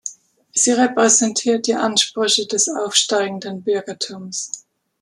[0.51, 4.65] Sie repräsentiert die Ansprüche des aufsteigenden Bürgertums.